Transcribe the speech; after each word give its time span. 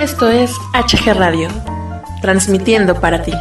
Esto 0.00 0.28
es 0.28 0.52
HG 0.74 1.14
Radio, 1.14 1.48
transmitiendo 2.20 3.00
para 3.00 3.22
ti. 3.22 3.32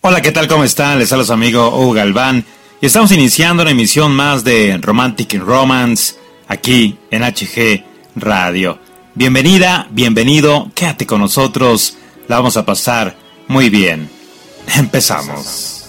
Hola, 0.00 0.22
¿qué 0.22 0.32
tal? 0.32 0.48
¿Cómo 0.48 0.64
están? 0.64 0.98
Les 0.98 1.10
saluda 1.10 1.26
su 1.26 1.32
amigo 1.34 1.68
Hugo 1.68 1.92
Galván 1.92 2.42
y 2.80 2.86
estamos 2.86 3.12
iniciando 3.12 3.64
una 3.64 3.72
emisión 3.72 4.12
más 4.12 4.44
de 4.44 4.78
Romantic 4.80 5.34
Romance 5.34 6.14
aquí 6.48 6.96
en 7.10 7.22
HG 7.22 7.85
Radio. 8.16 8.78
Bienvenida, 9.14 9.86
bienvenido, 9.90 10.70
quédate 10.74 11.06
con 11.06 11.20
nosotros, 11.20 11.96
la 12.28 12.36
vamos 12.36 12.56
a 12.56 12.66
pasar 12.66 13.16
muy 13.46 13.70
bien. 13.70 14.10
Empezamos. 14.76 15.84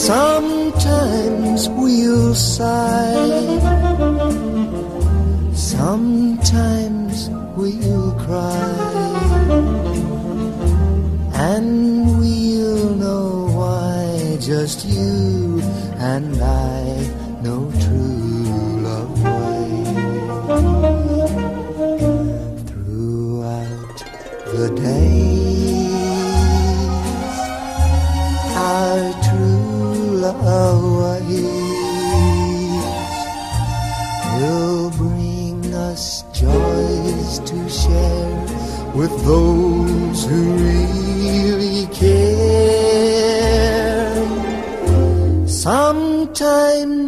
Sometimes 0.00 1.68
we'll 1.68 2.34
sigh, 2.34 3.12
sometimes 5.52 7.28
we'll 7.54 8.12
cry, 8.12 8.72
and 11.34 12.18
we'll 12.18 12.94
know 12.96 13.50
why 13.54 14.38
just 14.40 14.86
you 14.86 15.60
and 15.98 16.42
I 16.42 16.99
who 40.30 40.40
really 40.64 41.86
care. 41.86 42.30
Sometimes 45.48 46.99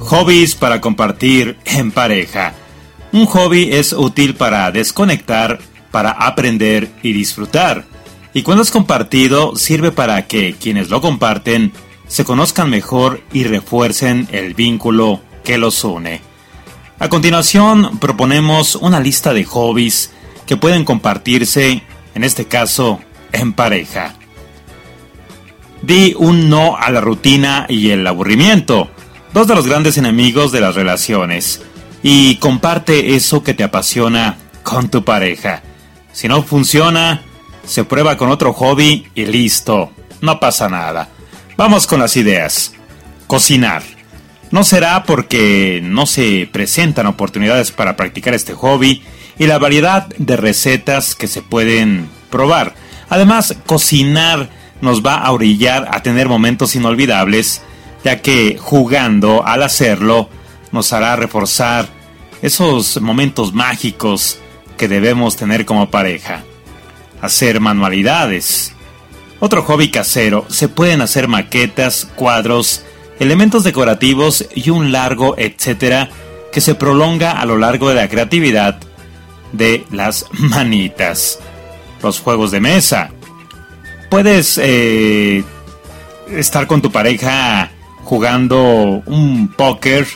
Hobbies 0.00 0.54
para 0.54 0.80
compartir 0.80 1.56
en 1.64 1.90
pareja. 1.90 2.52
Un 3.12 3.26
hobby 3.26 3.70
es 3.72 3.92
útil 3.92 4.34
para 4.34 4.70
desconectar 4.70 5.58
para 5.92 6.10
aprender 6.10 6.90
y 7.02 7.12
disfrutar. 7.12 7.84
Y 8.34 8.42
cuando 8.42 8.62
es 8.62 8.70
compartido, 8.70 9.54
sirve 9.54 9.92
para 9.92 10.26
que 10.26 10.54
quienes 10.54 10.90
lo 10.90 11.00
comparten 11.00 11.72
se 12.08 12.24
conozcan 12.24 12.68
mejor 12.70 13.20
y 13.32 13.44
refuercen 13.44 14.26
el 14.32 14.54
vínculo 14.54 15.20
que 15.44 15.58
los 15.58 15.84
une. 15.84 16.31
A 17.02 17.08
continuación, 17.08 17.98
proponemos 17.98 18.76
una 18.76 19.00
lista 19.00 19.34
de 19.34 19.42
hobbies 19.42 20.12
que 20.46 20.56
pueden 20.56 20.84
compartirse, 20.84 21.82
en 22.14 22.22
este 22.22 22.44
caso, 22.44 23.00
en 23.32 23.54
pareja. 23.54 24.14
Di 25.82 26.14
un 26.16 26.48
no 26.48 26.76
a 26.76 26.92
la 26.92 27.00
rutina 27.00 27.66
y 27.68 27.90
el 27.90 28.06
aburrimiento, 28.06 28.88
dos 29.34 29.48
de 29.48 29.56
los 29.56 29.66
grandes 29.66 29.98
enemigos 29.98 30.52
de 30.52 30.60
las 30.60 30.76
relaciones, 30.76 31.62
y 32.04 32.36
comparte 32.36 33.16
eso 33.16 33.42
que 33.42 33.54
te 33.54 33.64
apasiona 33.64 34.36
con 34.62 34.88
tu 34.88 35.02
pareja. 35.02 35.64
Si 36.12 36.28
no 36.28 36.44
funciona, 36.44 37.22
se 37.66 37.82
prueba 37.82 38.16
con 38.16 38.30
otro 38.30 38.52
hobby 38.52 39.08
y 39.16 39.24
listo, 39.24 39.90
no 40.20 40.38
pasa 40.38 40.68
nada. 40.68 41.08
Vamos 41.56 41.88
con 41.88 41.98
las 41.98 42.16
ideas. 42.16 42.74
Cocinar. 43.26 43.91
No 44.52 44.64
será 44.64 45.04
porque 45.04 45.80
no 45.82 46.04
se 46.04 46.48
presentan 46.52 47.06
oportunidades 47.06 47.72
para 47.72 47.96
practicar 47.96 48.34
este 48.34 48.52
hobby 48.52 49.02
y 49.38 49.46
la 49.46 49.58
variedad 49.58 50.06
de 50.18 50.36
recetas 50.36 51.14
que 51.14 51.26
se 51.26 51.40
pueden 51.40 52.08
probar. 52.30 52.74
Además, 53.08 53.56
cocinar 53.64 54.50
nos 54.82 55.04
va 55.04 55.14
a 55.14 55.32
orillar 55.32 55.88
a 55.90 56.02
tener 56.02 56.28
momentos 56.28 56.76
inolvidables, 56.76 57.62
ya 58.04 58.20
que 58.20 58.58
jugando 58.60 59.46
al 59.46 59.62
hacerlo 59.62 60.28
nos 60.70 60.92
hará 60.92 61.16
reforzar 61.16 61.88
esos 62.42 63.00
momentos 63.00 63.54
mágicos 63.54 64.38
que 64.76 64.86
debemos 64.86 65.36
tener 65.36 65.64
como 65.64 65.90
pareja. 65.90 66.42
Hacer 67.22 67.58
manualidades. 67.58 68.74
Otro 69.40 69.62
hobby 69.62 69.90
casero, 69.90 70.44
se 70.48 70.68
pueden 70.68 71.00
hacer 71.00 71.26
maquetas, 71.26 72.06
cuadros, 72.16 72.84
elementos 73.22 73.64
decorativos 73.64 74.44
y 74.54 74.70
un 74.70 74.92
largo 74.92 75.34
etcétera 75.38 76.10
que 76.52 76.60
se 76.60 76.74
prolonga 76.74 77.32
a 77.32 77.46
lo 77.46 77.56
largo 77.56 77.88
de 77.88 77.94
la 77.94 78.08
creatividad 78.08 78.78
de 79.52 79.84
las 79.90 80.26
manitas. 80.32 81.38
Los 82.02 82.20
juegos 82.20 82.50
de 82.50 82.60
mesa. 82.60 83.10
Puedes 84.10 84.58
eh, 84.62 85.44
estar 86.30 86.66
con 86.66 86.82
tu 86.82 86.90
pareja 86.90 87.70
jugando 88.02 89.02
un 89.06 89.48
póker 89.56 90.06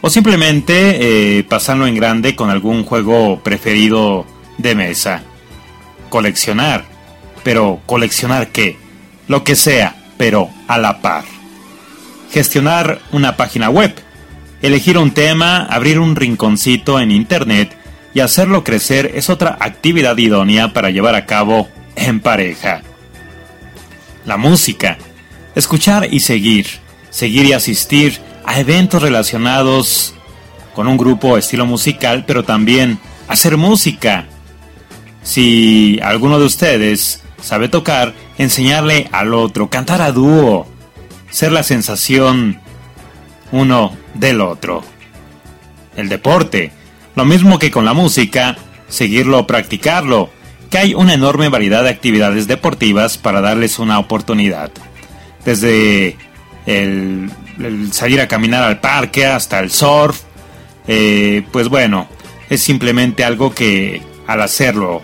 o 0.00 0.10
simplemente 0.10 1.38
eh, 1.38 1.44
pasarlo 1.44 1.86
en 1.86 1.94
grande 1.94 2.36
con 2.36 2.50
algún 2.50 2.84
juego 2.84 3.40
preferido 3.42 4.26
de 4.58 4.74
mesa. 4.74 5.22
coleccionar. 6.10 6.84
Pero 7.44 7.80
¿coleccionar 7.86 8.48
qué? 8.48 8.76
Lo 9.28 9.44
que 9.44 9.54
sea, 9.54 9.94
pero 10.18 10.50
a 10.66 10.76
la 10.76 11.00
par. 11.00 11.37
Gestionar 12.30 13.00
una 13.12 13.36
página 13.36 13.70
web. 13.70 13.94
Elegir 14.60 14.98
un 14.98 15.12
tema, 15.12 15.64
abrir 15.64 15.98
un 15.98 16.16
rinconcito 16.16 17.00
en 17.00 17.10
Internet 17.10 17.76
y 18.14 18.20
hacerlo 18.20 18.64
crecer 18.64 19.12
es 19.14 19.30
otra 19.30 19.56
actividad 19.60 20.16
idónea 20.16 20.72
para 20.72 20.90
llevar 20.90 21.14
a 21.14 21.26
cabo 21.26 21.68
en 21.96 22.20
pareja. 22.20 22.82
La 24.24 24.36
música. 24.36 24.98
Escuchar 25.54 26.08
y 26.12 26.20
seguir. 26.20 26.66
Seguir 27.10 27.46
y 27.46 27.52
asistir 27.52 28.18
a 28.44 28.60
eventos 28.60 29.02
relacionados 29.02 30.14
con 30.74 30.86
un 30.86 30.96
grupo 30.96 31.38
estilo 31.38 31.66
musical, 31.66 32.24
pero 32.26 32.44
también 32.44 32.98
hacer 33.26 33.56
música. 33.56 34.26
Si 35.22 35.98
alguno 36.02 36.38
de 36.38 36.46
ustedes 36.46 37.22
sabe 37.42 37.68
tocar, 37.68 38.14
enseñarle 38.38 39.08
al 39.12 39.34
otro, 39.34 39.68
cantar 39.68 40.02
a 40.02 40.12
dúo, 40.12 40.66
ser 41.30 41.52
la 41.52 41.62
sensación 41.62 42.60
uno 43.52 43.96
del 44.14 44.40
otro. 44.40 44.82
El 45.96 46.08
deporte, 46.08 46.72
lo 47.14 47.24
mismo 47.24 47.58
que 47.58 47.70
con 47.70 47.84
la 47.84 47.94
música, 47.94 48.56
seguirlo 48.88 49.40
o 49.40 49.46
practicarlo, 49.46 50.30
que 50.70 50.78
hay 50.78 50.94
una 50.94 51.14
enorme 51.14 51.48
variedad 51.48 51.82
de 51.82 51.90
actividades 51.90 52.46
deportivas 52.46 53.18
para 53.18 53.40
darles 53.40 53.78
una 53.78 53.98
oportunidad. 53.98 54.70
Desde 55.44 56.16
el, 56.66 57.30
salir 57.92 58.20
a 58.20 58.28
caminar 58.28 58.62
al 58.62 58.80
parque 58.80 59.26
hasta 59.26 59.60
el 59.60 59.70
surf, 59.70 60.20
eh, 60.86 61.42
pues 61.52 61.68
bueno, 61.68 62.08
es 62.50 62.60
simplemente 62.60 63.24
algo 63.24 63.54
que 63.54 64.02
al 64.26 64.42
hacerlo 64.42 65.02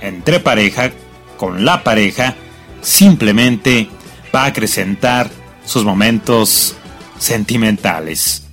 entre 0.00 0.40
pareja, 0.40 0.90
con 1.36 1.64
la 1.64 1.82
pareja, 1.82 2.34
simplemente 2.80 3.88
va 4.34 4.44
a 4.44 4.46
acrecentar 4.46 5.30
sus 5.64 5.84
momentos 5.84 6.76
sentimentales. 7.18 8.46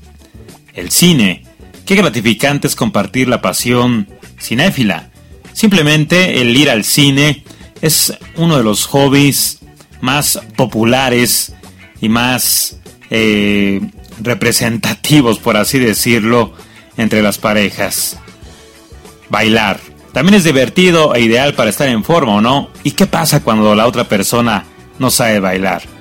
El 0.73 0.91
cine, 0.91 1.44
qué 1.85 1.95
gratificante 1.95 2.67
es 2.67 2.75
compartir 2.75 3.27
la 3.27 3.41
pasión 3.41 4.07
cinéfila. 4.39 5.09
Simplemente 5.53 6.41
el 6.41 6.56
ir 6.56 6.69
al 6.69 6.83
cine 6.83 7.44
es 7.81 8.13
uno 8.38 8.57
de 8.57 8.63
los 8.63 8.85
hobbies 8.85 9.59
más 10.01 10.39
populares 10.56 11.53
y 12.01 12.09
más 12.09 12.79
eh, 13.09 13.81
representativos, 14.21 15.39
por 15.39 15.57
así 15.57 15.79
decirlo, 15.79 16.53
entre 16.97 17.21
las 17.21 17.38
parejas. 17.38 18.17
Bailar. 19.29 19.79
También 20.13 20.35
es 20.35 20.44
divertido 20.44 21.13
e 21.13 21.21
ideal 21.21 21.53
para 21.53 21.69
estar 21.69 21.88
en 21.88 22.03
forma, 22.03 22.35
¿o 22.35 22.41
no? 22.41 22.69
¿Y 22.83 22.91
qué 22.91 23.06
pasa 23.06 23.41
cuando 23.41 23.75
la 23.75 23.88
otra 23.88 24.06
persona 24.06 24.65
no 24.97 25.11
sabe 25.11 25.39
bailar? 25.39 25.98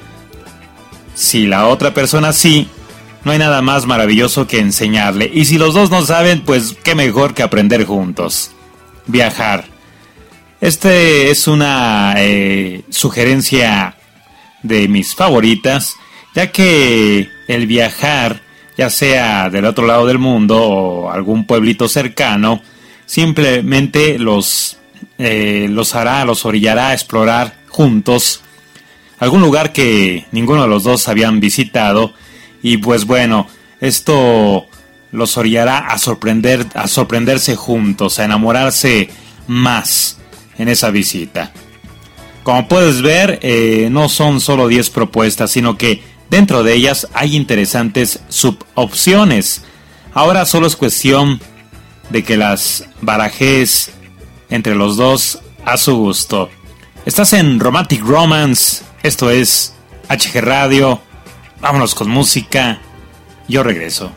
Si 1.18 1.48
la 1.48 1.66
otra 1.66 1.94
persona 1.94 2.32
sí, 2.32 2.68
no 3.24 3.32
hay 3.32 3.38
nada 3.38 3.60
más 3.60 3.86
maravilloso 3.86 4.46
que 4.46 4.60
enseñarle. 4.60 5.28
Y 5.34 5.46
si 5.46 5.58
los 5.58 5.74
dos 5.74 5.90
no 5.90 6.06
saben, 6.06 6.42
pues 6.42 6.76
qué 6.84 6.94
mejor 6.94 7.34
que 7.34 7.42
aprender 7.42 7.84
juntos. 7.84 8.52
Viajar. 9.08 9.64
Este 10.60 11.32
es 11.32 11.48
una 11.48 12.14
eh, 12.18 12.84
sugerencia 12.90 13.96
de 14.62 14.86
mis 14.86 15.16
favoritas, 15.16 15.96
ya 16.36 16.52
que 16.52 17.28
el 17.48 17.66
viajar 17.66 18.40
ya 18.76 18.88
sea 18.88 19.50
del 19.50 19.64
otro 19.64 19.88
lado 19.88 20.06
del 20.06 20.18
mundo 20.18 20.56
o 20.56 21.10
algún 21.10 21.48
pueblito 21.48 21.88
cercano, 21.88 22.62
simplemente 23.06 24.20
los, 24.20 24.78
eh, 25.18 25.66
los 25.68 25.96
hará, 25.96 26.24
los 26.24 26.44
orillará 26.44 26.90
a 26.90 26.92
explorar 26.92 27.58
juntos 27.66 28.42
algún 29.18 29.40
lugar 29.40 29.72
que 29.72 30.26
ninguno 30.32 30.62
de 30.62 30.68
los 30.68 30.84
dos 30.84 31.08
habían 31.08 31.40
visitado 31.40 32.12
y 32.62 32.78
pues 32.78 33.04
bueno, 33.04 33.46
esto 33.80 34.66
los 35.12 35.36
orillará 35.36 35.78
a 35.78 35.98
sorprender, 35.98 36.66
a 36.74 36.86
sorprenderse 36.88 37.56
juntos, 37.56 38.18
a 38.18 38.24
enamorarse 38.24 39.08
más 39.46 40.18
en 40.58 40.68
esa 40.68 40.90
visita. 40.90 41.52
Como 42.42 42.66
puedes 42.68 43.02
ver, 43.02 43.38
eh, 43.42 43.88
no 43.90 44.08
son 44.08 44.40
solo 44.40 44.68
10 44.68 44.90
propuestas, 44.90 45.50
sino 45.50 45.76
que 45.76 46.02
Dentro 46.30 46.62
de 46.62 46.74
ellas 46.74 47.08
hay 47.14 47.36
interesantes 47.36 48.20
subopciones. 48.28 49.62
Ahora 50.12 50.44
solo 50.44 50.66
es 50.66 50.76
cuestión 50.76 51.40
de 52.10 52.22
que 52.22 52.36
las 52.36 52.84
barajes 53.00 53.90
entre 54.50 54.74
los 54.74 54.96
dos 54.96 55.40
a 55.64 55.76
su 55.76 55.96
gusto. 55.96 56.50
Estás 57.06 57.32
en 57.32 57.60
Romantic 57.60 58.02
Romance, 58.02 58.82
esto 59.08 59.30
es 59.30 59.72
HG 60.10 60.40
Radio. 60.42 61.00
Vámonos 61.60 61.94
con 61.94 62.10
música. 62.10 62.78
Yo 63.48 63.62
regreso. 63.62 64.12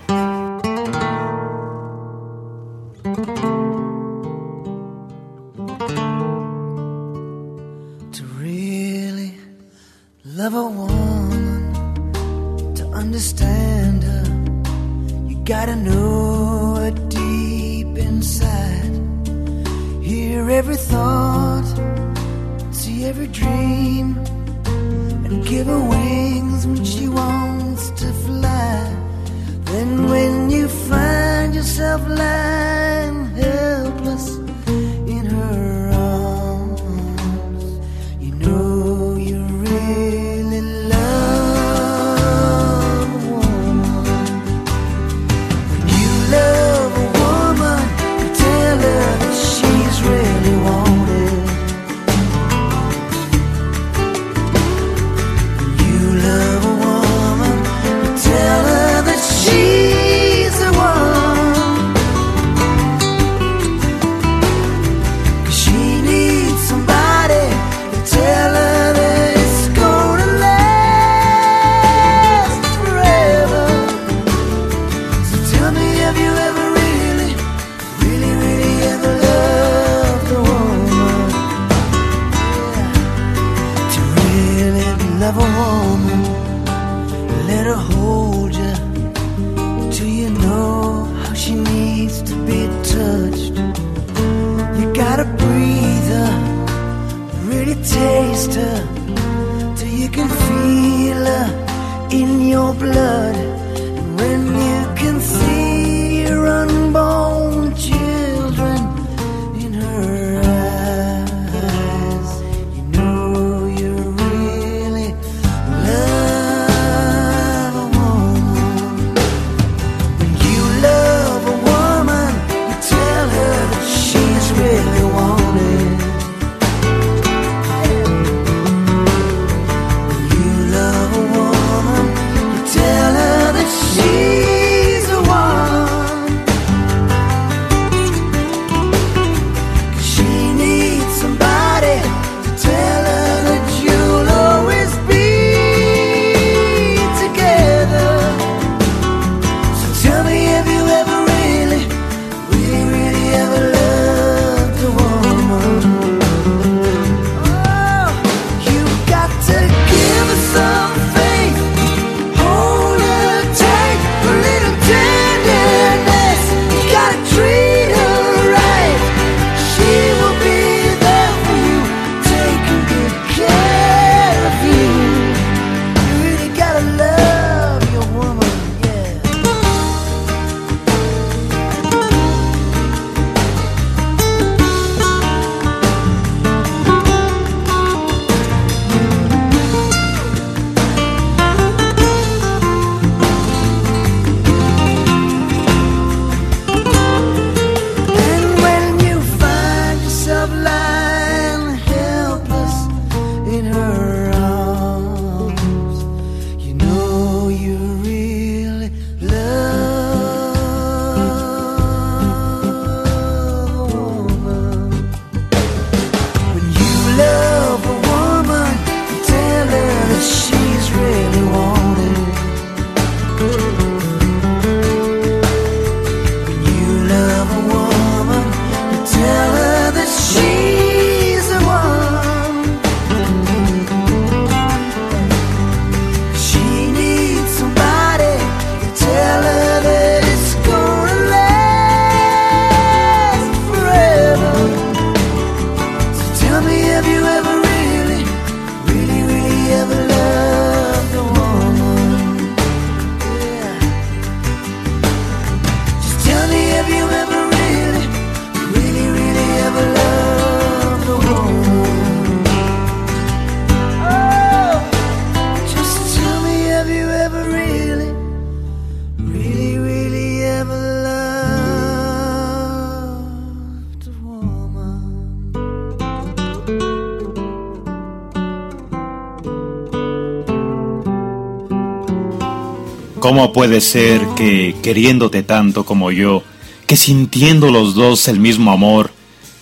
¿Cómo 283.31 283.53
puede 283.53 283.79
ser 283.79 284.27
que, 284.35 284.75
queriéndote 284.83 285.41
tanto 285.41 285.85
como 285.85 286.11
yo, 286.11 286.43
que 286.85 286.97
sintiendo 286.97 287.71
los 287.71 287.95
dos 287.95 288.27
el 288.27 288.41
mismo 288.41 288.73
amor, 288.73 289.13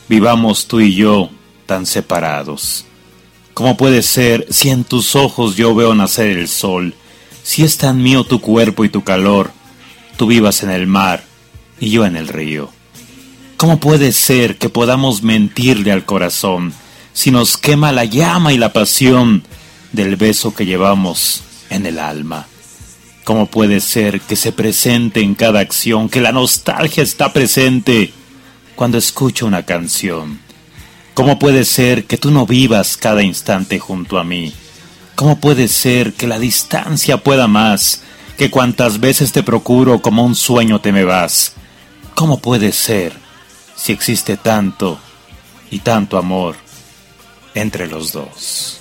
vivamos 0.07 0.65
tú 0.65 0.79
y 0.79 0.95
yo 0.95 1.29
tan 1.67 1.85
separados? 1.85 2.85
¿Cómo 3.53 3.77
puede 3.77 4.01
ser 4.01 4.47
si 4.49 4.71
en 4.71 4.85
tus 4.85 5.15
ojos 5.15 5.55
yo 5.55 5.75
veo 5.75 5.93
nacer 5.93 6.35
el 6.35 6.47
sol, 6.47 6.95
si 7.43 7.63
es 7.63 7.77
tan 7.77 8.01
mío 8.01 8.23
tu 8.23 8.41
cuerpo 8.41 8.85
y 8.85 8.89
tu 8.89 9.03
calor, 9.03 9.51
tú 10.17 10.25
vivas 10.25 10.63
en 10.63 10.71
el 10.71 10.87
mar 10.87 11.23
y 11.79 11.91
yo 11.91 12.07
en 12.07 12.15
el 12.15 12.27
río? 12.27 12.71
¿Cómo 13.55 13.79
puede 13.79 14.13
ser 14.13 14.57
que 14.57 14.69
podamos 14.69 15.21
mentirle 15.21 15.91
al 15.91 16.05
corazón 16.05 16.73
si 17.13 17.29
nos 17.29 17.55
quema 17.55 17.91
la 17.91 18.05
llama 18.05 18.51
y 18.51 18.57
la 18.57 18.73
pasión 18.73 19.43
del 19.91 20.15
beso 20.15 20.55
que 20.55 20.65
llevamos 20.65 21.43
en 21.69 21.85
el 21.85 21.99
alma? 21.99 22.47
¿Cómo 23.29 23.45
puede 23.45 23.79
ser 23.79 24.21
que 24.21 24.35
se 24.35 24.51
presente 24.51 25.21
en 25.21 25.35
cada 25.35 25.59
acción, 25.59 26.09
que 26.09 26.19
la 26.19 26.31
nostalgia 26.31 27.03
está 27.03 27.31
presente 27.31 28.11
cuando 28.75 28.97
escucho 28.97 29.45
una 29.45 29.67
canción? 29.67 30.39
¿Cómo 31.13 31.37
puede 31.37 31.63
ser 31.63 32.05
que 32.05 32.17
tú 32.17 32.31
no 32.31 32.47
vivas 32.47 32.97
cada 32.97 33.21
instante 33.21 33.77
junto 33.77 34.17
a 34.17 34.23
mí? 34.23 34.51
¿Cómo 35.13 35.39
puede 35.39 35.67
ser 35.67 36.13
que 36.13 36.25
la 36.25 36.39
distancia 36.39 37.17
pueda 37.17 37.47
más, 37.47 38.01
que 38.35 38.49
cuantas 38.49 38.99
veces 38.99 39.31
te 39.31 39.43
procuro 39.43 40.01
como 40.01 40.23
un 40.23 40.33
sueño 40.33 40.81
te 40.81 40.91
me 40.91 41.03
vas? 41.03 41.53
¿Cómo 42.15 42.39
puede 42.39 42.71
ser 42.71 43.13
si 43.75 43.91
existe 43.91 44.37
tanto 44.37 44.97
y 45.69 45.77
tanto 45.81 46.17
amor 46.17 46.55
entre 47.53 47.85
los 47.85 48.11
dos? 48.11 48.79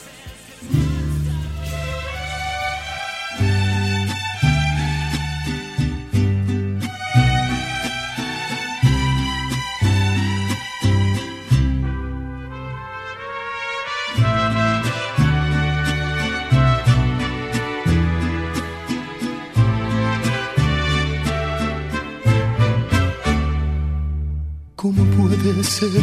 Puede 25.49 25.65
ser 25.65 26.03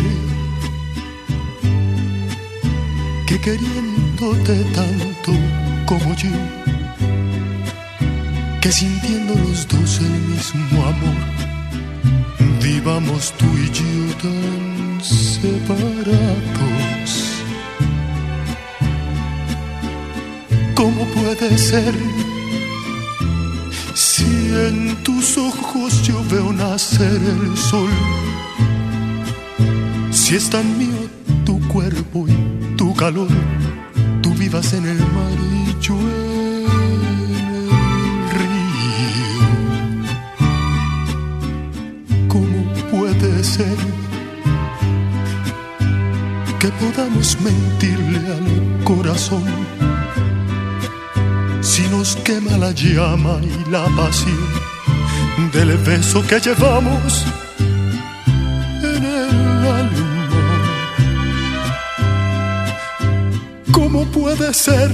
que 3.28 3.40
queriéndote 3.40 4.56
tanto 4.74 5.34
como 5.86 6.16
yo, 6.16 6.32
que 8.60 8.72
sintiendo 8.72 9.36
los 9.36 9.68
dos 9.68 10.00
el 10.00 10.16
mismo 10.34 10.86
amor, 10.86 11.22
vivamos 12.60 13.34
tú 13.38 13.46
y 13.46 13.70
yo 13.70 14.16
tan 14.24 15.04
separados? 15.04 15.84
¿Cómo 20.74 21.06
puede 21.18 21.56
ser 21.58 21.94
si 23.94 24.26
en 24.68 24.96
tus 25.04 25.38
ojos 25.38 26.02
yo 26.02 26.24
veo 26.32 26.52
nacer 26.52 27.22
el 27.38 27.56
sol? 27.58 27.92
Si 30.26 30.34
es 30.36 30.50
tan 30.50 30.76
mío 30.80 31.08
tu 31.46 31.60
cuerpo 31.68 32.26
y 32.28 32.34
tu 32.76 32.96
calor, 32.96 33.28
tú 34.24 34.34
vivas 34.34 34.74
en 34.74 34.88
el 34.88 34.98
mar 34.98 35.38
y 35.54 35.80
yo 35.80 35.94
en 35.94 36.66
el 37.54 37.70
río. 38.34 39.38
¿Cómo 42.28 42.74
puede 42.90 43.44
ser 43.44 43.78
que 46.58 46.70
podamos 46.70 47.38
mentirle 47.42 48.18
al 48.18 48.84
corazón 48.84 49.44
si 51.62 51.84
nos 51.90 52.16
quema 52.16 52.58
la 52.58 52.72
llama 52.72 53.40
y 53.44 53.70
la 53.70 53.86
pasión 53.96 54.40
del 55.54 55.78
beso 55.78 56.26
que 56.26 56.40
llevamos? 56.40 57.24
¿Cómo 63.96 64.12
puede 64.12 64.54
ser 64.54 64.92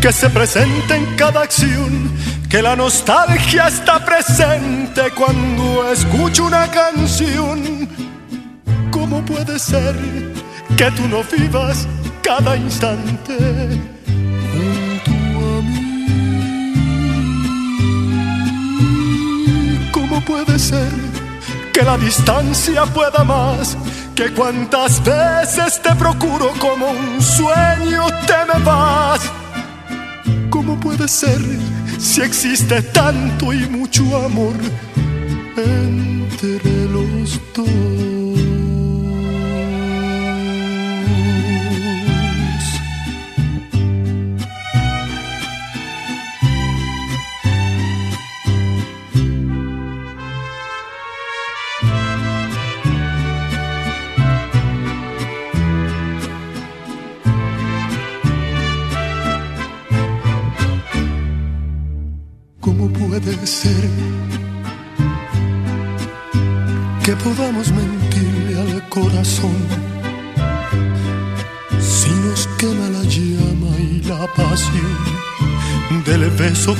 que 0.00 0.10
se 0.10 0.30
presente 0.30 0.96
en 0.96 1.04
cada 1.16 1.42
acción? 1.42 2.10
Que 2.48 2.62
la 2.62 2.74
nostalgia 2.74 3.68
está 3.68 4.02
presente 4.02 5.10
cuando 5.14 5.92
escucho 5.92 6.46
una 6.46 6.66
canción. 6.70 7.86
¿Cómo 8.90 9.22
puede 9.22 9.58
ser 9.58 9.94
que 10.78 10.90
tú 10.92 11.06
no 11.08 11.22
vivas 11.24 11.86
cada 12.22 12.56
instante 12.56 13.36
junto 14.50 15.10
a 15.58 15.62
mí? 15.62 15.76
puede 20.26 20.58
ser 20.58 21.25
que 21.76 21.82
la 21.82 21.98
distancia 21.98 22.86
pueda 22.86 23.22
más? 23.22 23.76
Que 24.14 24.32
cuántas 24.32 25.04
veces 25.04 25.82
te 25.82 25.94
procuro 25.94 26.50
como 26.58 26.86
un 26.90 27.20
sueño 27.20 28.06
te 28.26 28.38
me 28.50 28.64
vas. 28.64 29.20
¿Cómo 30.48 30.80
puede 30.80 31.06
ser 31.06 31.38
si 31.98 32.22
existe 32.22 32.80
tanto 32.80 33.52
y 33.52 33.68
mucho 33.68 34.04
amor 34.24 34.54
entre 35.56 36.88
los 36.88 37.38
dos? 37.54 38.25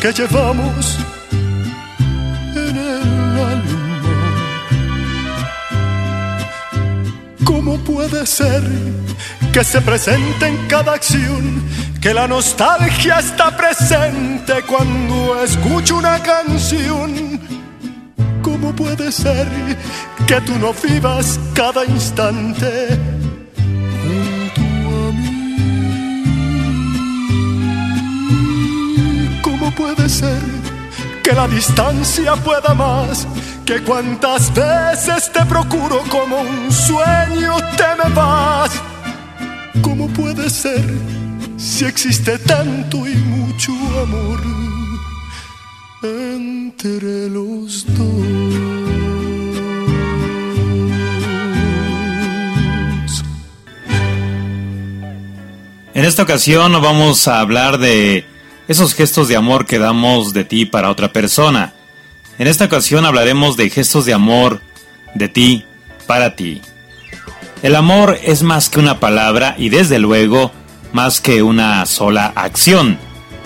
Que 0.07 0.23
llevamos 0.23 0.99
en 2.55 2.77
el 2.77 3.39
alma. 3.41 4.01
¿Cómo 7.45 7.77
puede 7.79 8.25
ser 8.25 8.63
que 9.53 9.65
se 9.65 9.81
presente 9.81 10.47
en 10.47 10.69
cada 10.69 10.93
acción 10.93 11.61
que 12.01 12.15
la 12.15 12.29
nostalgia 12.29 13.19
está 13.19 13.57
presente 13.57 14.63
cuando 14.69 15.43
escucho 15.43 15.97
una 15.97 16.23
canción. 16.23 17.41
¿Cómo 18.43 18.77
puede 18.77 19.11
ser 19.11 19.49
que 20.29 20.41
tú 20.43 20.57
no 20.61 20.73
vivas 20.73 21.41
cada 21.53 21.85
instante 21.85 23.16
puede 29.97 30.09
ser 30.09 30.43
que 31.23 31.33
la 31.33 31.49
distancia 31.49 32.37
pueda 32.37 32.75
más? 32.75 33.27
Que 33.65 33.83
cuantas 33.83 34.53
veces 34.55 35.33
te 35.33 35.45
procuro 35.47 36.03
como 36.09 36.41
un 36.41 36.71
sueño 36.71 37.57
te 37.77 38.05
me 38.05 38.15
vas. 38.15 38.71
¿Cómo 39.83 40.09
puede 40.09 40.49
ser? 40.51 40.85
si 41.57 41.85
existe 41.85 42.39
tanto 42.39 43.07
y 43.07 43.15
mucho 43.17 43.73
amor 44.03 44.41
entre 46.03 47.29
los 47.31 47.85
dos. 47.97 48.27
En 55.95 56.05
esta 56.05 56.23
ocasión 56.23 56.73
vamos 56.73 57.27
a 57.27 57.41
hablar 57.41 57.79
de 57.79 58.25
esos 58.69 58.95
gestos 58.95 59.29
de 59.29 59.37
amor 59.37 59.67
que 59.67 59.79
damos 59.79 60.33
de 60.33 60.45
ti 60.45 60.67
para 60.67 60.91
otra 60.91 61.13
persona. 61.13 61.75
En 62.39 62.47
esta 62.47 62.67
ocasión 62.67 63.05
hablaremos 63.05 63.57
de 63.57 63.71
gestos 63.71 64.05
de 64.05 64.13
amor 64.13 64.61
de 65.15 65.29
ti 65.29 65.65
para 66.07 66.37
ti. 66.37 66.61
El 67.63 67.75
amor 67.75 68.19
es 68.23 68.43
más 68.43 68.69
que 68.69 68.79
una 68.79 69.01
palabra 69.01 69.55
y 69.59 69.71
desde 69.71 69.99
luego 69.99 70.53
más 70.93 71.21
que 71.21 71.43
una 71.43 71.87
sola 71.87 72.33
acción. 72.35 72.99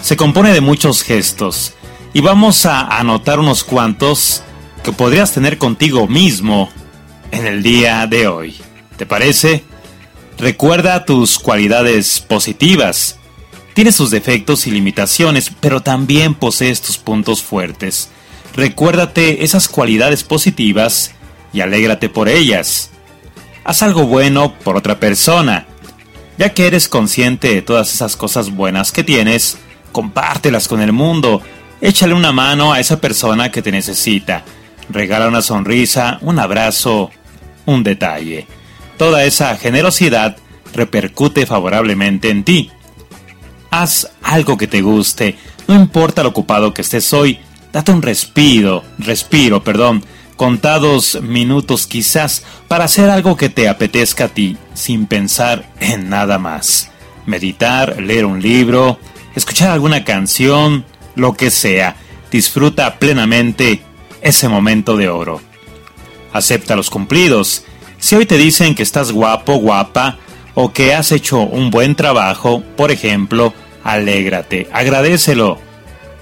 Se 0.02 0.16
compone 0.16 0.52
de 0.52 0.60
muchos 0.60 1.02
gestos 1.02 1.74
y 2.12 2.20
vamos 2.20 2.66
a 2.66 2.80
anotar 2.80 3.38
unos 3.38 3.62
cuantos 3.62 4.42
que 4.82 4.92
podrías 4.92 5.32
tener 5.32 5.58
contigo 5.58 6.08
mismo 6.08 6.70
en 7.30 7.46
el 7.46 7.62
día 7.62 8.06
de 8.06 8.26
hoy. 8.26 8.56
¿Te 8.96 9.06
parece? 9.06 9.64
Recuerda 10.38 11.04
tus 11.04 11.38
cualidades 11.38 12.18
positivas. 12.20 13.19
Tienes 13.74 13.94
sus 13.94 14.10
defectos 14.10 14.66
y 14.66 14.70
limitaciones, 14.70 15.50
pero 15.60 15.80
también 15.80 16.34
posees 16.34 16.80
tus 16.80 16.98
puntos 16.98 17.42
fuertes. 17.42 18.10
Recuérdate 18.54 19.44
esas 19.44 19.68
cualidades 19.68 20.24
positivas 20.24 21.12
y 21.52 21.60
alégrate 21.60 22.08
por 22.08 22.28
ellas. 22.28 22.90
Haz 23.64 23.82
algo 23.82 24.06
bueno 24.06 24.54
por 24.64 24.76
otra 24.76 24.98
persona 24.98 25.66
ya 26.40 26.54
que 26.54 26.66
eres 26.66 26.88
consciente 26.88 27.54
de 27.54 27.60
todas 27.60 27.92
esas 27.92 28.16
cosas 28.16 28.48
buenas 28.48 28.92
que 28.92 29.04
tienes, 29.04 29.58
compártelas 29.92 30.68
con 30.68 30.80
el 30.80 30.90
mundo. 30.90 31.42
Échale 31.82 32.14
una 32.14 32.32
mano 32.32 32.72
a 32.72 32.80
esa 32.80 32.98
persona 32.98 33.50
que 33.50 33.60
te 33.60 33.70
necesita. 33.70 34.42
Regala 34.88 35.28
una 35.28 35.42
sonrisa, 35.42 36.16
un 36.22 36.38
abrazo, 36.38 37.10
un 37.66 37.82
detalle. 37.82 38.46
Toda 38.96 39.24
esa 39.24 39.54
generosidad 39.58 40.38
repercute 40.72 41.44
favorablemente 41.44 42.30
en 42.30 42.42
ti. 42.42 42.70
Haz 43.70 44.08
algo 44.22 44.58
que 44.58 44.66
te 44.66 44.82
guste, 44.82 45.36
no 45.68 45.74
importa 45.74 46.22
lo 46.22 46.30
ocupado 46.30 46.74
que 46.74 46.82
estés 46.82 47.12
hoy, 47.12 47.38
date 47.72 47.92
un 47.92 48.02
respiro, 48.02 48.82
respiro, 48.98 49.62
perdón, 49.62 50.04
contados 50.36 51.18
minutos 51.22 51.86
quizás 51.86 52.44
para 52.66 52.84
hacer 52.84 53.10
algo 53.10 53.36
que 53.36 53.48
te 53.48 53.68
apetezca 53.68 54.24
a 54.24 54.28
ti 54.28 54.56
sin 54.74 55.06
pensar 55.06 55.70
en 55.80 56.08
nada 56.08 56.38
más. 56.38 56.90
Meditar, 57.26 58.00
leer 58.00 58.24
un 58.24 58.40
libro, 58.42 58.98
escuchar 59.36 59.70
alguna 59.70 60.02
canción, 60.04 60.84
lo 61.14 61.34
que 61.34 61.50
sea. 61.50 61.96
Disfruta 62.30 62.98
plenamente 62.98 63.82
ese 64.22 64.48
momento 64.48 64.96
de 64.96 65.08
oro. 65.08 65.40
Acepta 66.32 66.76
los 66.76 66.90
cumplidos. 66.90 67.64
Si 67.98 68.16
hoy 68.16 68.26
te 68.26 68.38
dicen 68.38 68.74
que 68.74 68.82
estás 68.82 69.12
guapo, 69.12 69.56
guapa, 69.56 70.18
o 70.62 70.72
que 70.72 70.92
has 70.94 71.10
hecho 71.10 71.40
un 71.40 71.70
buen 71.70 71.94
trabajo, 71.94 72.62
por 72.76 72.90
ejemplo, 72.90 73.54
alégrate, 73.82 74.68
agradecelo. 74.72 75.58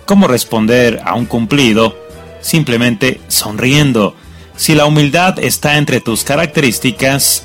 ¿Cómo 0.06 0.28
responder 0.28 1.00
a 1.04 1.14
un 1.14 1.26
cumplido? 1.26 2.08
simplemente 2.40 3.20
sonriendo. 3.28 4.14
Si 4.56 4.74
la 4.74 4.86
humildad 4.86 5.38
está 5.38 5.76
entre 5.76 6.00
tus 6.00 6.24
características, 6.24 7.44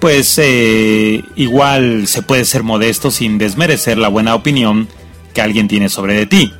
pues 0.00 0.36
eh, 0.42 1.22
igual 1.36 2.06
se 2.06 2.22
puede 2.22 2.44
ser 2.44 2.62
modesto 2.62 3.10
sin 3.10 3.38
desmerecer 3.38 3.98
la 3.98 4.08
buena 4.08 4.34
opinión 4.34 4.88
que 5.34 5.42
alguien 5.42 5.68
tiene 5.68 5.88
sobre 5.88 6.14
de 6.14 6.26
ti. 6.26 6.52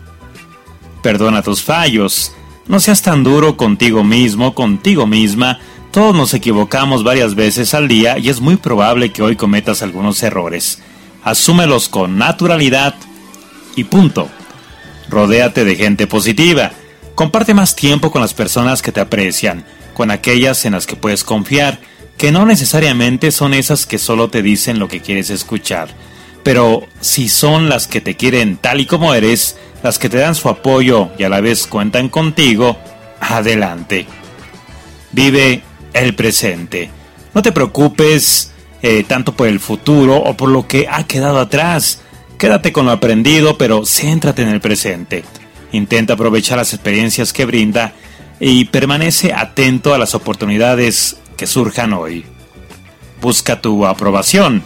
Perdona 1.02 1.42
tus 1.42 1.62
fallos, 1.62 2.32
no 2.68 2.78
seas 2.78 3.02
tan 3.02 3.24
duro 3.24 3.56
contigo 3.56 4.04
mismo, 4.04 4.54
contigo 4.54 5.06
misma, 5.06 5.58
todos 5.92 6.16
nos 6.16 6.32
equivocamos 6.32 7.04
varias 7.04 7.34
veces 7.34 7.74
al 7.74 7.86
día 7.86 8.18
y 8.18 8.30
es 8.30 8.40
muy 8.40 8.56
probable 8.56 9.12
que 9.12 9.22
hoy 9.22 9.36
cometas 9.36 9.82
algunos 9.82 10.22
errores. 10.22 10.78
Asúmelos 11.22 11.90
con 11.90 12.16
naturalidad 12.16 12.94
y 13.76 13.84
punto. 13.84 14.28
Rodéate 15.10 15.64
de 15.64 15.76
gente 15.76 16.06
positiva. 16.06 16.72
Comparte 17.14 17.52
más 17.52 17.76
tiempo 17.76 18.10
con 18.10 18.22
las 18.22 18.32
personas 18.32 18.80
que 18.80 18.90
te 18.90 19.00
aprecian, 19.00 19.66
con 19.92 20.10
aquellas 20.10 20.64
en 20.64 20.72
las 20.72 20.86
que 20.86 20.96
puedes 20.96 21.24
confiar, 21.24 21.78
que 22.16 22.32
no 22.32 22.46
necesariamente 22.46 23.30
son 23.30 23.52
esas 23.52 23.84
que 23.84 23.98
solo 23.98 24.30
te 24.30 24.42
dicen 24.42 24.78
lo 24.78 24.88
que 24.88 25.02
quieres 25.02 25.28
escuchar, 25.28 25.90
pero 26.42 26.86
si 27.00 27.28
son 27.28 27.68
las 27.68 27.86
que 27.86 28.00
te 28.00 28.16
quieren 28.16 28.56
tal 28.56 28.80
y 28.80 28.86
como 28.86 29.12
eres, 29.12 29.58
las 29.82 29.98
que 29.98 30.08
te 30.08 30.16
dan 30.16 30.34
su 30.34 30.48
apoyo 30.48 31.10
y 31.18 31.24
a 31.24 31.28
la 31.28 31.42
vez 31.42 31.66
cuentan 31.66 32.08
contigo, 32.08 32.78
adelante. 33.20 34.06
Vive 35.12 35.62
el 35.92 36.14
presente. 36.14 36.90
No 37.34 37.42
te 37.42 37.52
preocupes 37.52 38.52
eh, 38.82 39.04
tanto 39.06 39.34
por 39.34 39.46
el 39.48 39.60
futuro 39.60 40.16
o 40.16 40.36
por 40.36 40.48
lo 40.48 40.66
que 40.66 40.88
ha 40.90 41.06
quedado 41.06 41.38
atrás. 41.38 42.00
Quédate 42.38 42.72
con 42.72 42.86
lo 42.86 42.92
aprendido, 42.92 43.56
pero 43.56 43.86
céntrate 43.86 44.42
en 44.42 44.48
el 44.48 44.60
presente. 44.60 45.24
Intenta 45.70 46.14
aprovechar 46.14 46.58
las 46.58 46.74
experiencias 46.74 47.32
que 47.32 47.44
brinda 47.44 47.94
y 48.40 48.64
permanece 48.66 49.32
atento 49.32 49.94
a 49.94 49.98
las 49.98 50.14
oportunidades 50.14 51.16
que 51.36 51.46
surjan 51.46 51.92
hoy. 51.92 52.24
Busca 53.20 53.60
tu 53.60 53.86
aprobación. 53.86 54.64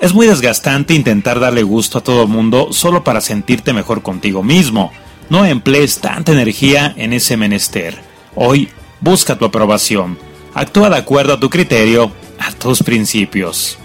Es 0.00 0.12
muy 0.14 0.26
desgastante 0.26 0.94
intentar 0.94 1.40
darle 1.40 1.62
gusto 1.62 1.98
a 1.98 2.02
todo 2.02 2.22
el 2.22 2.28
mundo 2.28 2.72
solo 2.72 3.04
para 3.04 3.20
sentirte 3.20 3.72
mejor 3.72 4.02
contigo 4.02 4.42
mismo. 4.42 4.92
No 5.30 5.44
emplees 5.44 5.98
tanta 5.98 6.32
energía 6.32 6.92
en 6.96 7.12
ese 7.12 7.36
menester. 7.36 7.98
Hoy 8.34 8.68
busca 9.00 9.36
tu 9.36 9.44
aprobación. 9.46 10.18
Actúa 10.60 10.90
de 10.90 10.98
acuerdo 10.98 11.32
a 11.32 11.40
tu 11.40 11.48
criterio, 11.48 12.12
a 12.38 12.52
tus 12.52 12.82
principios. 12.82 13.78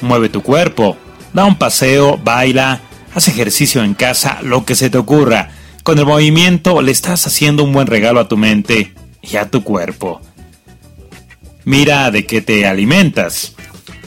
Mueve 0.00 0.28
tu 0.28 0.42
cuerpo. 0.42 0.96
Da 1.32 1.44
un 1.44 1.54
paseo, 1.54 2.18
baila, 2.18 2.80
haz 3.14 3.28
ejercicio 3.28 3.84
en 3.84 3.94
casa, 3.94 4.40
lo 4.42 4.64
que 4.64 4.74
se 4.74 4.90
te 4.90 4.98
ocurra. 4.98 5.50
Con 5.84 6.00
el 6.00 6.04
movimiento 6.04 6.82
le 6.82 6.90
estás 6.90 7.28
haciendo 7.28 7.62
un 7.62 7.72
buen 7.72 7.86
regalo 7.86 8.18
a 8.18 8.26
tu 8.26 8.36
mente 8.36 8.94
y 9.22 9.36
a 9.36 9.48
tu 9.48 9.62
cuerpo. 9.62 10.20
Mira 11.64 12.10
de 12.10 12.26
qué 12.26 12.42
te 12.42 12.66
alimentas. 12.66 13.54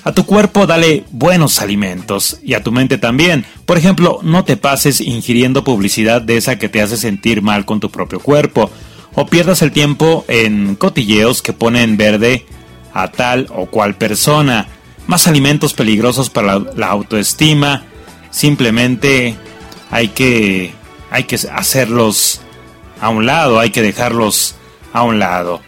A 0.04 0.12
tu 0.12 0.26
cuerpo 0.26 0.68
dale 0.68 1.06
buenos 1.12 1.62
alimentos 1.62 2.42
y 2.44 2.56
a 2.56 2.62
tu 2.62 2.74
mente 2.74 2.98
también. 2.98 3.46
Por 3.66 3.78
ejemplo, 3.78 4.20
no 4.22 4.44
te 4.44 4.58
pases 4.58 5.00
ingiriendo 5.00 5.64
publicidad 5.64 6.22
de 6.22 6.36
esa 6.36 6.60
que 6.60 6.68
te 6.68 6.82
hace 6.82 6.98
sentir 6.98 7.42
mal 7.42 7.64
con 7.64 7.80
tu 7.80 7.90
propio 7.90 8.20
cuerpo 8.20 8.70
o 9.16 9.26
pierdas 9.26 9.62
el 9.62 9.72
tiempo 9.72 10.26
en 10.28 10.76
cotilleos 10.76 11.42
que 11.42 11.54
ponen 11.54 11.98
verde 11.98 12.46
a 12.94 13.10
tal 13.10 13.48
o 13.56 13.66
cual 13.68 13.96
persona. 13.96 14.68
Más 15.08 15.28
alimentos 15.28 15.74
peligrosos 15.74 16.30
para 16.30 16.60
la, 16.60 16.88
autoestima. 16.88 17.84
Simplemente 18.30 19.36
hay 19.90 20.10
que, 20.10 20.74
hay 21.10 21.24
que 21.24 21.40
hacerlos 21.52 22.42
a 23.02 23.10
un 23.10 23.26
lado, 23.26 23.60
hay 23.60 23.72
que 23.72 23.82
dejarlos 23.82 24.56
a 24.94 25.04
un 25.04 25.20
lado. 25.20 25.62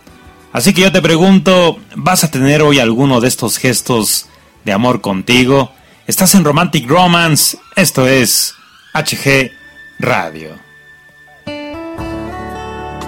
Así 0.53 0.73
que 0.73 0.81
yo 0.81 0.91
te 0.91 1.01
pregunto, 1.01 1.79
¿vas 1.95 2.23
a 2.23 2.31
tener 2.31 2.61
hoy 2.61 2.79
alguno 2.79 3.21
de 3.21 3.29
estos 3.29 3.57
gestos 3.57 4.27
de 4.65 4.73
amor 4.73 5.01
contigo? 5.01 5.71
Estás 6.07 6.35
en 6.35 6.43
Romantic 6.43 6.87
Romance, 6.87 7.57
esto 7.75 8.07
es 8.07 8.53
HG 8.93 9.51
Radio. 9.99 10.60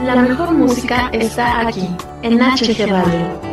La 0.03 0.15
mejor 0.17 0.51
música 0.51 1.09
está 1.13 1.65
aquí, 1.65 1.87
en 2.23 2.37
HG 2.37 2.87
Radio. 2.87 3.52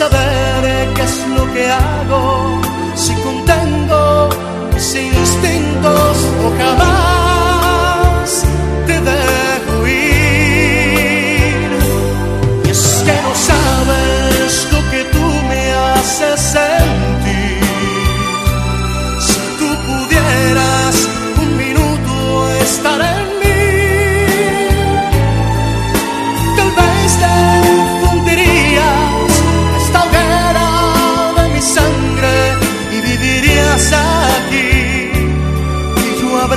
saber 0.00 0.94
qué 0.94 1.02
es 1.02 1.26
lo 1.36 1.44
que 1.52 1.70
hago, 1.70 2.58
si 2.94 3.12
contendo 3.16 4.30
mis 4.72 4.94
instintos 4.94 6.16
o 6.44 6.48
jamás. 6.58 7.19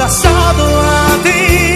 abraçado 0.03 0.63
a 0.63 1.23
ti. 1.23 1.72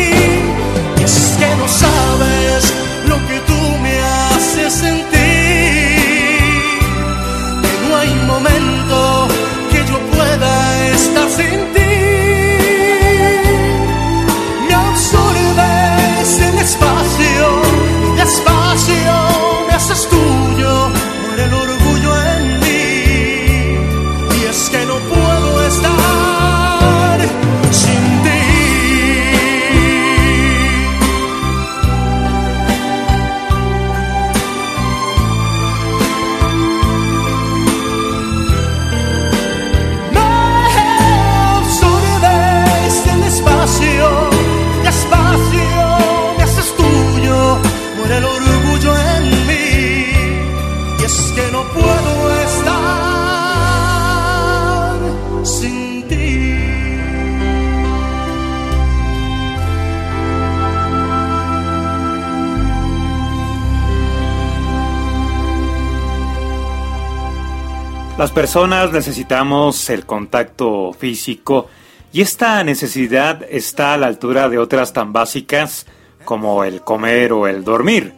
Personas 68.37 68.91
necesitamos 68.91 69.89
el 69.91 70.05
contacto 70.05 70.91
físico 70.93 71.69
y 72.11 72.21
esta 72.21 72.63
necesidad 72.63 73.43
está 73.47 73.93
a 73.93 73.97
la 73.97 74.07
altura 74.07 74.49
de 74.49 74.57
otras 74.57 74.91
tan 74.91 75.13
básicas 75.13 75.85
como 76.25 76.63
el 76.63 76.81
comer 76.81 77.31
o 77.31 77.47
el 77.47 77.63
dormir. 77.63 78.13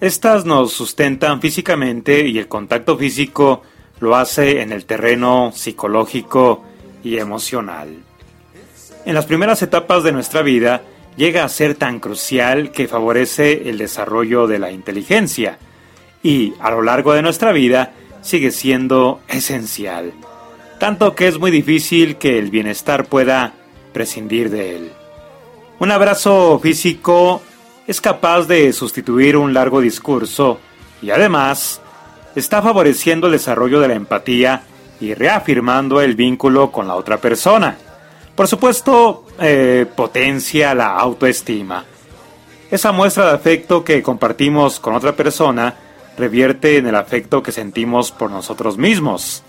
Estas 0.00 0.46
nos 0.46 0.72
sustentan 0.72 1.42
físicamente 1.42 2.26
y 2.26 2.38
el 2.38 2.48
contacto 2.48 2.96
físico 2.96 3.62
lo 4.00 4.16
hace 4.16 4.62
en 4.62 4.72
el 4.72 4.86
terreno 4.86 5.52
psicológico 5.54 6.64
y 7.04 7.18
emocional. 7.18 7.88
En 9.04 9.14
las 9.14 9.26
primeras 9.26 9.60
etapas 9.60 10.02
de 10.02 10.12
nuestra 10.12 10.40
vida 10.40 10.80
llega 11.16 11.44
a 11.44 11.48
ser 11.50 11.74
tan 11.74 12.00
crucial 12.00 12.72
que 12.72 12.88
favorece 12.88 13.68
el 13.68 13.76
desarrollo 13.76 14.46
de 14.46 14.58
la 14.58 14.70
inteligencia 14.70 15.58
y 16.22 16.54
a 16.60 16.70
lo 16.70 16.80
largo 16.80 17.12
de 17.12 17.22
nuestra 17.22 17.52
vida 17.52 17.92
sigue 18.22 18.50
siendo 18.50 19.20
esencial, 19.28 20.12
tanto 20.78 21.14
que 21.14 21.28
es 21.28 21.38
muy 21.38 21.50
difícil 21.50 22.16
que 22.16 22.38
el 22.38 22.50
bienestar 22.50 23.06
pueda 23.06 23.54
prescindir 23.92 24.50
de 24.50 24.76
él. 24.76 24.92
Un 25.78 25.90
abrazo 25.90 26.58
físico 26.62 27.42
es 27.86 28.00
capaz 28.00 28.46
de 28.46 28.72
sustituir 28.72 29.36
un 29.36 29.54
largo 29.54 29.80
discurso 29.80 30.60
y 31.02 31.10
además 31.10 31.80
está 32.34 32.62
favoreciendo 32.62 33.26
el 33.26 33.32
desarrollo 33.32 33.80
de 33.80 33.88
la 33.88 33.94
empatía 33.94 34.62
y 35.00 35.14
reafirmando 35.14 36.00
el 36.00 36.14
vínculo 36.14 36.70
con 36.70 36.86
la 36.86 36.94
otra 36.94 37.16
persona. 37.16 37.76
Por 38.34 38.46
supuesto, 38.46 39.24
eh, 39.40 39.86
potencia 39.96 40.74
la 40.74 40.96
autoestima. 40.96 41.84
Esa 42.70 42.92
muestra 42.92 43.26
de 43.26 43.34
afecto 43.34 43.82
que 43.82 44.02
compartimos 44.02 44.78
con 44.78 44.94
otra 44.94 45.16
persona 45.16 45.74
revierte 46.20 46.76
en 46.76 46.86
el 46.86 46.94
afecto 46.94 47.42
que 47.42 47.50
sentimos 47.50 48.12
por 48.12 48.30
nosotros 48.30 48.78
mismos. 48.78 49.42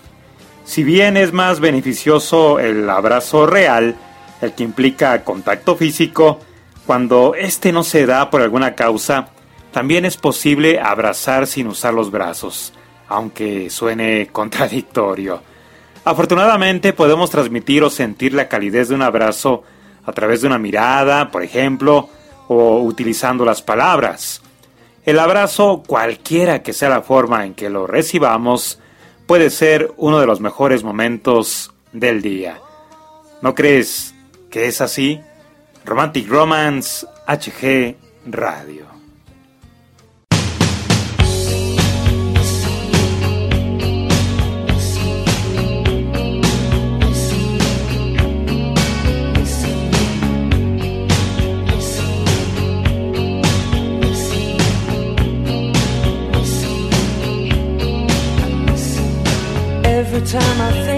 Si 0.64 0.82
bien 0.82 1.16
es 1.16 1.32
más 1.32 1.60
beneficioso 1.60 2.58
el 2.58 2.88
abrazo 2.88 3.46
real, 3.46 3.96
el 4.40 4.52
que 4.54 4.64
implica 4.64 5.22
contacto 5.22 5.76
físico, 5.76 6.40
cuando 6.86 7.34
este 7.36 7.72
no 7.72 7.84
se 7.84 8.06
da 8.06 8.30
por 8.30 8.40
alguna 8.40 8.74
causa, 8.74 9.28
también 9.70 10.04
es 10.04 10.16
posible 10.16 10.80
abrazar 10.80 11.46
sin 11.46 11.66
usar 11.68 11.94
los 11.94 12.10
brazos, 12.10 12.72
aunque 13.08 13.70
suene 13.70 14.28
contradictorio. 14.32 15.42
Afortunadamente 16.04 16.92
podemos 16.92 17.30
transmitir 17.30 17.84
o 17.84 17.90
sentir 17.90 18.34
la 18.34 18.48
calidez 18.48 18.88
de 18.88 18.96
un 18.96 19.02
abrazo 19.02 19.62
a 20.04 20.12
través 20.12 20.40
de 20.40 20.48
una 20.48 20.58
mirada, 20.58 21.30
por 21.30 21.44
ejemplo, 21.44 22.08
o 22.48 22.80
utilizando 22.80 23.44
las 23.44 23.62
palabras. 23.62 24.41
El 25.04 25.18
abrazo, 25.18 25.82
cualquiera 25.84 26.62
que 26.62 26.72
sea 26.72 26.88
la 26.88 27.02
forma 27.02 27.44
en 27.44 27.54
que 27.54 27.70
lo 27.70 27.86
recibamos, 27.86 28.78
puede 29.26 29.50
ser 29.50 29.92
uno 29.96 30.20
de 30.20 30.26
los 30.26 30.40
mejores 30.40 30.84
momentos 30.84 31.72
del 31.92 32.22
día. 32.22 32.60
¿No 33.40 33.54
crees 33.54 34.14
que 34.50 34.66
es 34.66 34.80
así? 34.80 35.20
Romantic 35.84 36.28
Romance 36.28 37.04
HG 37.26 37.96
Radio. 38.26 38.91
time 60.24 60.60
I 60.60 60.72
think 60.72 60.91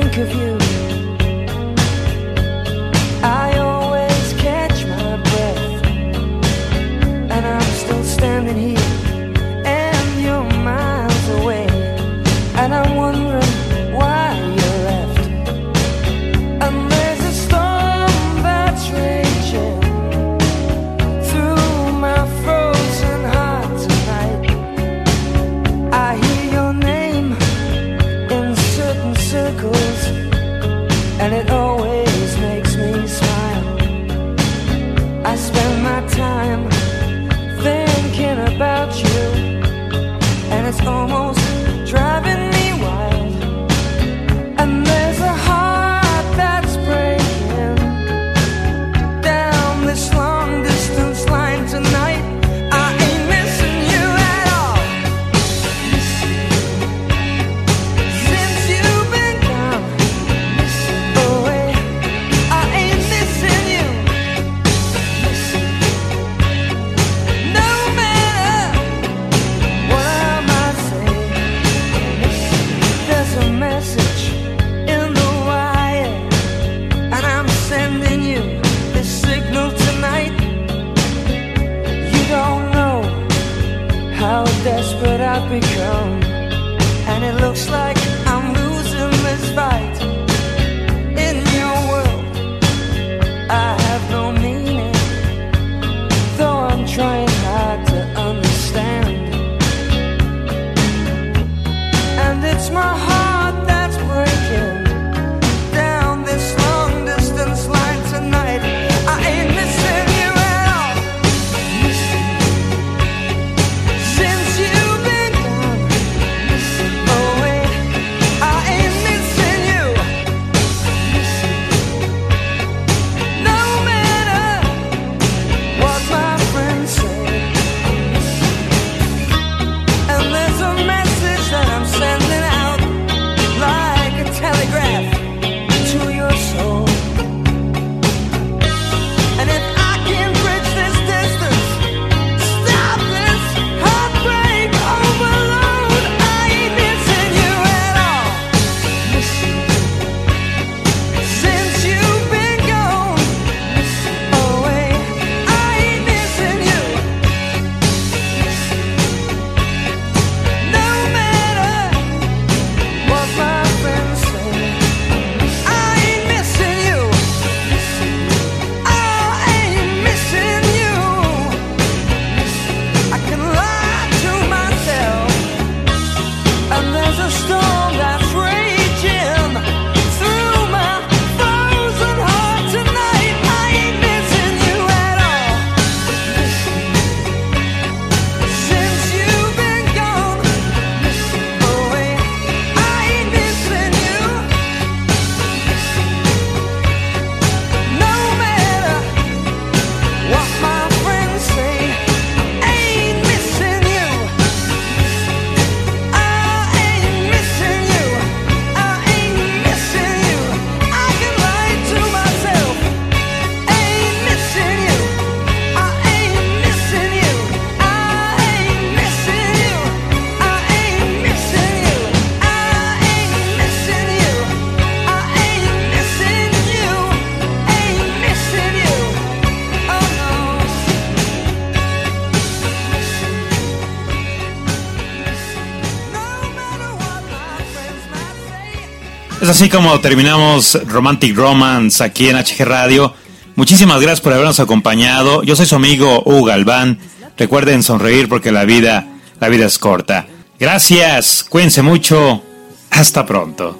Es 239.44 239.50
así 239.50 239.68
como 239.68 240.00
terminamos 240.00 240.78
Romantic 240.86 241.36
Romance 241.36 242.02
aquí 242.02 242.30
en 242.30 242.36
HG 242.38 242.64
Radio. 242.64 243.12
Muchísimas 243.56 244.00
gracias 244.00 244.22
por 244.22 244.32
habernos 244.32 244.58
acompañado. 244.58 245.42
Yo 245.42 245.54
soy 245.54 245.66
su 245.66 245.76
amigo 245.76 246.22
Hugo 246.24 246.44
Galván. 246.44 246.98
Recuerden 247.36 247.82
sonreír 247.82 248.26
porque 248.26 248.50
la 248.50 248.64
vida, 248.64 249.06
la 249.40 249.50
vida 249.50 249.66
es 249.66 249.78
corta. 249.78 250.26
Gracias, 250.58 251.44
cuídense 251.46 251.82
mucho. 251.82 252.42
Hasta 252.90 253.26
pronto. 253.26 253.78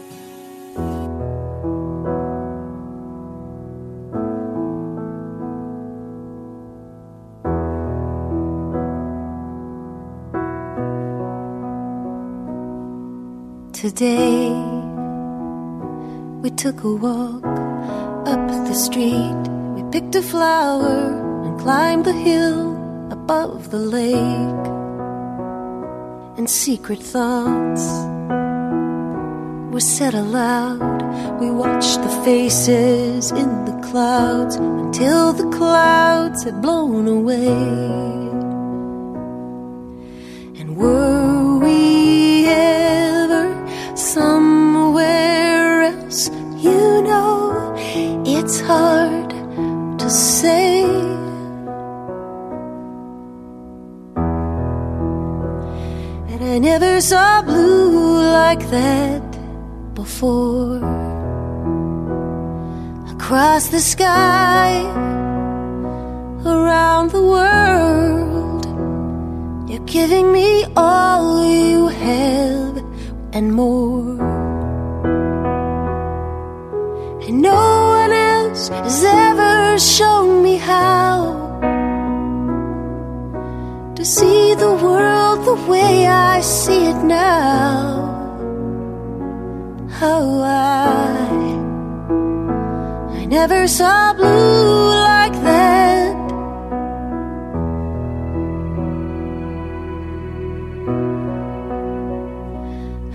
Today 13.72 14.73
we 16.44 16.50
took 16.50 16.84
a 16.84 16.94
walk 16.94 17.42
up 18.26 18.48
the 18.68 18.74
street. 18.74 19.44
We 19.76 19.82
picked 19.90 20.14
a 20.14 20.20
flower 20.20 20.98
and 21.42 21.58
climbed 21.58 22.04
the 22.04 22.12
hill 22.12 22.74
above 23.10 23.70
the 23.70 23.78
lake. 23.78 24.66
And 26.36 26.50
secret 26.50 26.98
thoughts 26.98 27.84
were 29.72 29.80
said 29.80 30.12
aloud. 30.12 31.40
We 31.40 31.50
watched 31.50 32.02
the 32.02 32.14
faces 32.26 33.30
in 33.30 33.64
the 33.64 33.80
clouds 33.88 34.56
until 34.56 35.32
the 35.32 35.48
clouds 35.56 36.44
had 36.44 36.60
blown 36.60 37.08
away. 37.08 38.13
Like 58.54 58.70
that 58.70 59.94
before. 59.94 60.78
Across 63.14 63.68
the 63.70 63.80
sky, 63.80 64.70
around 66.46 67.10
the 67.10 67.24
world, 67.36 68.64
you're 69.68 69.86
giving 69.86 70.30
me 70.30 70.64
all 70.76 71.44
you 71.44 71.88
have 71.88 72.76
and 73.32 73.52
more. 73.52 74.18
And 77.26 77.42
no 77.42 77.64
one 77.98 78.12
else 78.12 78.68
has 78.68 79.02
ever 79.04 79.78
shown 79.80 80.44
me 80.44 80.56
how 80.58 81.16
to 83.96 84.04
see 84.04 84.54
the 84.54 84.74
world 84.84 85.38
the 85.44 85.58
way 85.68 86.06
I 86.06 86.40
see 86.40 86.86
it 86.92 87.02
now. 87.02 88.14
How 90.04 90.42
I, 90.42 91.24
I 93.20 93.24
never 93.24 93.66
saw 93.66 94.12
blue 94.12 94.90
like 94.90 95.32
that. 95.48 96.14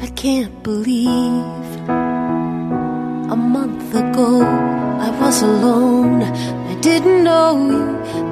I 0.02 0.08
can't 0.16 0.64
believe 0.64 1.70
a 1.88 3.38
month 3.38 3.94
ago 3.94 4.42
I 4.42 5.12
was 5.22 5.44
alone. 5.44 6.24
I 6.24 6.76
didn't 6.82 7.24
know 7.24 7.52
you, 7.70 7.86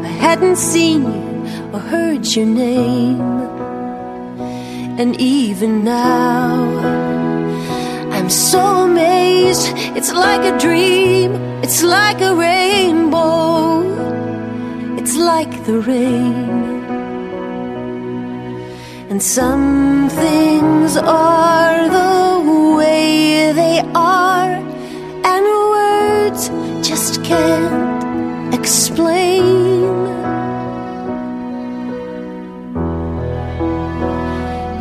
I 0.03 0.13
hadn't 0.25 0.57
seen 0.57 1.03
you 1.03 1.73
or 1.73 1.79
heard 1.79 2.25
your 2.25 2.47
name. 2.47 3.21
And 4.97 5.15
even 5.21 5.83
now, 5.83 7.06
I'm 8.27 8.31
so 8.31 8.83
amazed. 8.83 9.71
It's 9.95 10.11
like 10.11 10.43
a 10.43 10.59
dream, 10.59 11.31
it's 11.63 11.81
like 11.81 12.19
a 12.19 12.35
rainbow, 12.35 13.83
it's 14.97 15.15
like 15.15 15.63
the 15.63 15.79
rain. 15.79 16.83
And 19.09 19.23
some 19.23 20.09
things 20.09 20.97
are 20.97 21.87
the 21.87 22.75
way 22.75 23.53
they 23.53 23.79
are, 23.95 24.51
and 25.31 25.43
words 25.77 26.49
just 26.85 27.23
can't 27.23 28.53
explain. 28.53 29.85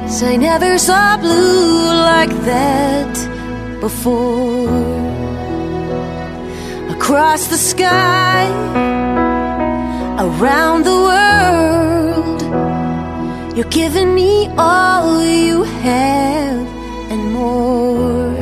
Cause 0.03 0.23
I 0.25 0.35
never 0.35 0.79
saw 0.79 1.17
blue 1.17 1.93
like 1.93 2.35
that 2.45 3.36
before. 3.81 4.69
Across 6.91 7.49
the 7.49 7.57
sky, 7.57 8.47
around 10.19 10.85
the 10.85 10.99
world, 11.11 12.43
you're 13.57 13.71
giving 13.71 14.15
me 14.15 14.49
all 14.59 15.23
you 15.23 15.63
have 15.65 16.67
and 17.13 17.33
more. 17.33 18.35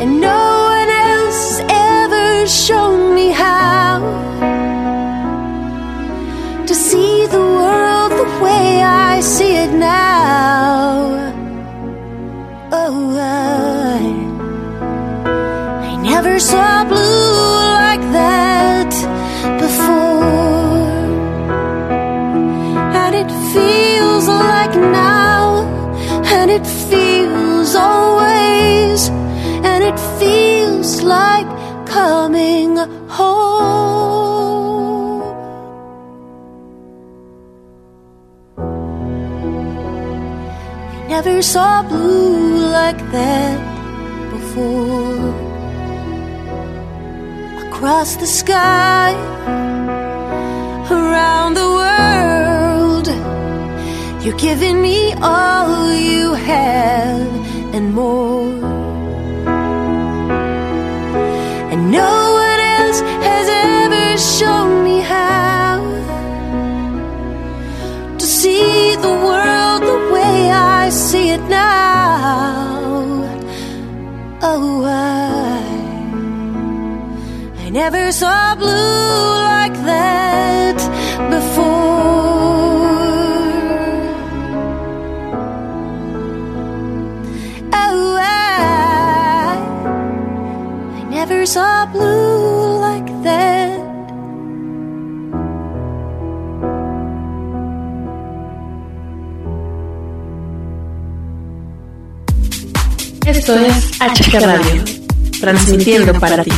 And 0.00 0.20
no 0.20 0.42
one 0.76 0.90
else 1.12 1.60
ever 1.68 2.46
shown 2.46 3.14
me 3.14 3.30
how 3.30 3.98
to 6.66 6.74
see 6.74 7.26
the 7.26 7.44
world 7.58 8.12
the 8.12 8.28
way 8.44 8.82
I 8.82 9.20
see 9.20 9.54
it 9.56 9.72
now. 9.72 11.29
Like 31.02 31.46
coming 31.86 32.76
home. 33.08 34.20
I 41.04 41.08
never 41.08 41.42
saw 41.42 41.82
blue 41.82 42.70
like 42.70 43.00
that 43.12 43.58
before. 44.30 45.34
Across 47.66 48.16
the 48.16 48.26
sky, 48.26 49.12
around 50.90 51.54
the 51.54 51.70
world, 51.80 53.06
you're 54.24 54.38
giving 54.38 54.80
me 54.82 55.14
all 55.14 55.92
you 55.92 56.34
have 56.34 57.30
and 57.74 57.94
more. 57.94 58.59
I 70.90 70.92
see 70.92 71.28
it 71.30 71.42
now. 71.42 72.82
Oh, 74.42 74.82
I, 74.84 75.62
I 77.64 77.70
never 77.70 78.10
saw 78.10 78.56
blue 78.56 78.66
like 78.66 79.59
Es 103.56 103.90
HG 103.98 104.38
Radio, 104.38 104.84
transmitiendo 105.40 106.14
para 106.20 106.44
ti. 106.44 106.52